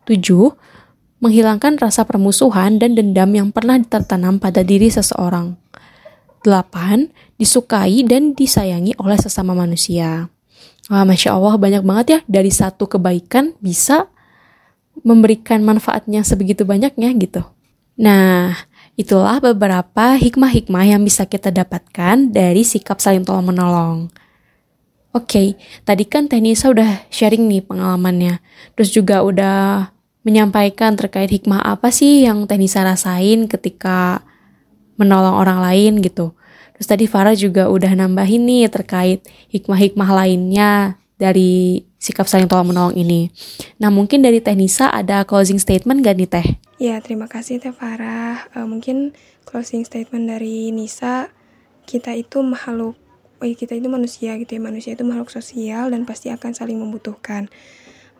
Tujuh, 0.06 0.54
menghilangkan 1.26 1.82
rasa 1.82 2.06
permusuhan 2.06 2.78
dan 2.78 2.94
dendam 2.94 3.34
yang 3.34 3.50
pernah 3.50 3.82
tertanam 3.82 4.38
pada 4.38 4.62
diri 4.62 4.94
seseorang. 4.94 5.58
Delapan, 6.46 7.10
disukai 7.42 8.06
dan 8.06 8.38
disayangi 8.38 8.94
oleh 9.02 9.18
sesama 9.18 9.58
manusia. 9.58 10.30
Wah, 10.86 11.02
Masya 11.02 11.34
Allah 11.34 11.58
banyak 11.58 11.82
banget 11.82 12.06
ya 12.06 12.20
dari 12.30 12.54
satu 12.54 12.86
kebaikan 12.86 13.58
bisa 13.58 14.06
memberikan 15.02 15.66
manfaatnya 15.66 16.22
sebegitu 16.22 16.62
banyaknya 16.62 17.10
gitu. 17.18 17.42
Nah, 17.98 18.54
Itulah 18.96 19.44
beberapa 19.44 20.16
hikmah-hikmah 20.16 20.96
yang 20.96 21.04
bisa 21.04 21.28
kita 21.28 21.52
dapatkan 21.52 22.32
dari 22.32 22.64
sikap 22.64 23.04
saling 23.04 23.28
tolong 23.28 23.52
menolong. 23.52 24.08
Oke, 25.12 25.32
okay, 25.32 25.48
tadi 25.84 26.08
kan 26.08 26.32
Tenisa 26.32 26.72
udah 26.72 27.04
sharing 27.12 27.44
nih 27.48 27.64
pengalamannya. 27.64 28.40
Terus 28.76 28.96
juga 28.96 29.20
udah 29.20 29.92
menyampaikan 30.24 30.96
terkait 30.96 31.28
hikmah 31.28 31.60
apa 31.60 31.92
sih 31.92 32.24
yang 32.24 32.48
Tenisa 32.48 32.88
rasain 32.88 33.52
ketika 33.52 34.24
menolong 34.96 35.36
orang 35.44 35.60
lain 35.60 36.00
gitu. 36.00 36.32
Terus 36.76 36.88
tadi 36.88 37.08
Farah 37.08 37.36
juga 37.36 37.68
udah 37.68 37.92
nambahin 37.96 38.48
nih 38.48 38.72
terkait 38.72 39.24
hikmah-hikmah 39.52 40.12
lainnya 40.24 41.00
dari 41.16 41.84
sikap 42.00 42.28
saling 42.28 42.48
tolong 42.48 42.72
menolong 42.72 42.96
ini. 42.96 43.32
Nah 43.80 43.92
mungkin 43.92 44.24
dari 44.24 44.44
Tenisa 44.44 44.92
ada 44.92 45.24
closing 45.24 45.60
statement 45.60 46.04
gak 46.04 46.16
nih 46.20 46.28
Teh? 46.28 46.48
Ya, 46.76 47.00
terima 47.00 47.32
kasih 47.32 47.64
Teh 47.64 47.72
Farah. 47.72 48.52
Uh, 48.52 48.68
mungkin 48.68 49.16
closing 49.48 49.88
statement 49.88 50.28
dari 50.28 50.76
Nisa, 50.76 51.32
kita 51.88 52.12
itu 52.12 52.44
makhluk, 52.44 53.00
oh 53.40 53.48
kita 53.48 53.80
itu 53.80 53.88
manusia 53.88 54.36
gitu 54.36 54.60
ya, 54.60 54.62
manusia 54.62 54.92
itu 54.92 55.08
makhluk 55.08 55.32
sosial 55.32 55.88
dan 55.88 56.04
pasti 56.04 56.36
akan 56.36 56.52
saling 56.52 56.76
membutuhkan. 56.76 57.48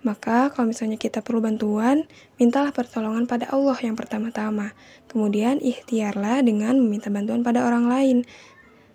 Maka 0.08 0.56
kalau 0.56 0.72
misalnya 0.72 0.96
kita 0.96 1.20
perlu 1.20 1.44
bantuan, 1.44 2.08
mintalah 2.40 2.72
pertolongan 2.72 3.28
pada 3.28 3.52
Allah 3.52 3.76
yang 3.84 4.00
pertama-tama. 4.00 4.72
Kemudian 5.12 5.60
ikhtiarlah 5.60 6.40
dengan 6.40 6.80
meminta 6.80 7.12
bantuan 7.12 7.44
pada 7.44 7.68
orang 7.68 7.92
lain. 7.92 8.24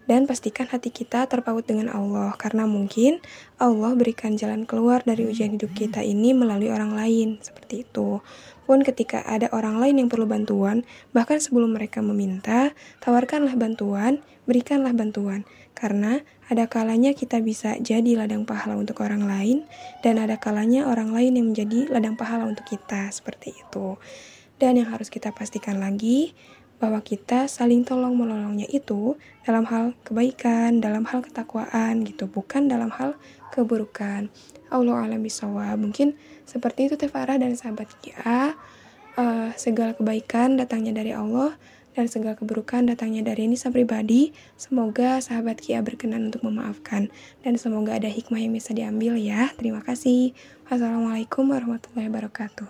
Dan 0.09 0.27
pastikan 0.27 0.66
hati 0.66 0.90
kita 0.90 1.29
terpaut 1.31 1.62
dengan 1.62 1.92
Allah, 1.92 2.35
karena 2.35 2.66
mungkin 2.66 3.23
Allah 3.62 3.94
berikan 3.94 4.35
jalan 4.35 4.66
keluar 4.66 5.07
dari 5.07 5.23
ujian 5.23 5.55
hidup 5.55 5.70
kita 5.70 6.03
ini 6.03 6.35
melalui 6.35 6.66
orang 6.73 6.96
lain, 6.96 7.38
seperti 7.38 7.87
itu. 7.87 8.18
Pun 8.64 8.87
ketika 8.87 9.25
ada 9.27 9.49
orang 9.51 9.81
lain 9.81 10.05
yang 10.05 10.09
perlu 10.09 10.29
bantuan, 10.29 10.87
bahkan 11.11 11.40
sebelum 11.42 11.75
mereka 11.75 12.01
meminta, 12.01 12.73
tawarkanlah 13.03 13.57
bantuan, 13.59 14.23
berikanlah 14.44 14.94
bantuan. 14.94 15.49
Karena 15.75 16.20
ada 16.51 16.66
kalanya 16.66 17.14
kita 17.16 17.40
bisa 17.40 17.79
jadi 17.81 18.18
ladang 18.18 18.44
pahala 18.44 18.77
untuk 18.77 19.01
orang 19.01 19.25
lain, 19.25 19.64
dan 20.05 20.20
ada 20.20 20.37
kalanya 20.37 20.87
orang 20.87 21.14
lain 21.14 21.38
yang 21.38 21.46
menjadi 21.55 21.88
ladang 21.88 22.14
pahala 22.18 22.44
untuk 22.46 22.66
kita, 22.68 23.09
seperti 23.11 23.57
itu. 23.57 23.96
Dan 24.61 24.77
yang 24.77 24.92
harus 24.92 25.09
kita 25.09 25.33
pastikan 25.33 25.81
lagi, 25.81 26.37
bahwa 26.81 27.05
kita 27.05 27.44
saling 27.44 27.85
tolong 27.85 28.16
menolongnya 28.16 28.64
itu 28.73 29.20
dalam 29.44 29.68
hal 29.68 29.92
kebaikan, 30.01 30.81
dalam 30.81 31.05
hal 31.05 31.20
ketakwaan 31.20 32.09
gitu, 32.09 32.25
bukan 32.25 32.73
dalam 32.73 32.88
hal 32.88 33.20
keburukan. 33.51 34.31
Allah 34.71 34.97
alam 35.03 35.21
bisawab. 35.21 35.77
Mungkin 35.83 36.15
seperti 36.47 36.91
itu 36.91 36.95
Tefara 36.95 37.37
dan 37.37 37.55
sahabat 37.59 37.91
Kia. 38.01 38.55
Uh, 39.19 39.51
segala 39.59 39.93
kebaikan 39.99 40.55
datangnya 40.55 40.95
dari 40.95 41.11
Allah 41.11 41.59
dan 41.93 42.07
segala 42.07 42.39
keburukan 42.39 42.87
datangnya 42.87 43.27
dari 43.27 43.51
Nisa 43.51 43.69
pribadi. 43.75 44.31
Semoga 44.55 45.19
sahabat 45.19 45.59
Kia 45.59 45.83
berkenan 45.83 46.31
untuk 46.31 46.47
memaafkan 46.47 47.11
dan 47.43 47.59
semoga 47.59 47.99
ada 47.99 48.07
hikmah 48.07 48.39
yang 48.39 48.55
bisa 48.55 48.71
diambil 48.71 49.19
ya. 49.19 49.51
Terima 49.59 49.83
kasih. 49.83 50.33
Wassalamualaikum 50.71 51.51
warahmatullahi 51.51 52.07
wabarakatuh. 52.07 52.69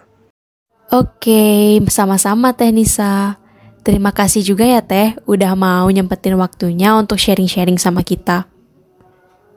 Oke, 0.90 1.78
sama-sama 1.86 2.50
Teh 2.56 2.74
Nisa. 2.74 3.38
Terima 3.80 4.12
kasih 4.12 4.44
juga 4.44 4.68
ya 4.68 4.84
Teh, 4.84 5.16
udah 5.24 5.56
mau 5.56 5.88
nyempetin 5.88 6.36
waktunya 6.36 6.92
untuk 6.98 7.16
sharing-sharing 7.16 7.80
sama 7.80 8.04
kita. 8.04 8.44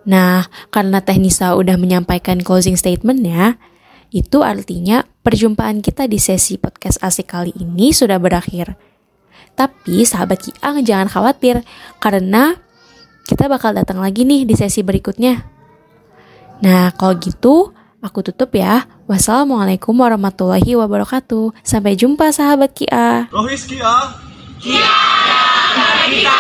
Nah, 0.04 0.48
karena 0.68 1.00
Teh 1.00 1.16
Nisa 1.16 1.56
udah 1.56 1.80
menyampaikan 1.80 2.44
closing 2.44 2.76
statementnya, 2.76 3.56
itu 4.12 4.44
artinya 4.44 5.08
perjumpaan 5.24 5.80
kita 5.80 6.06
di 6.06 6.20
sesi 6.20 6.60
podcast 6.60 7.00
asik 7.02 7.32
kali 7.32 7.56
ini 7.56 7.96
sudah 7.96 8.20
berakhir. 8.20 8.76
Tapi 9.56 10.04
sahabat 10.04 10.44
Kiang 10.44 10.84
jangan 10.84 11.08
khawatir, 11.08 11.64
karena 12.04 12.60
kita 13.24 13.48
bakal 13.48 13.72
datang 13.72 14.04
lagi 14.04 14.28
nih 14.28 14.44
di 14.44 14.54
sesi 14.60 14.84
berikutnya. 14.84 15.40
Nah, 16.60 16.92
kalau 16.96 17.16
gitu, 17.18 17.72
aku 18.04 18.20
tutup 18.24 18.52
ya. 18.56 18.84
Wassalamualaikum 19.08 19.96
warahmatullahi 19.96 20.76
wabarakatuh. 20.76 21.56
Sampai 21.64 21.96
jumpa 21.96 22.32
sahabat 22.36 22.76
Kia. 22.76 23.32
Rohis 23.32 23.64
Kia. 23.68 24.12
Kia. 24.60 24.92
Kita 26.04 26.36